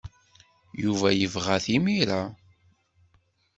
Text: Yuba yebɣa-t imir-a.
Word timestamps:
Yuba 0.83 1.09
yebɣa-t 1.13 1.65
imir-a. 1.75 2.21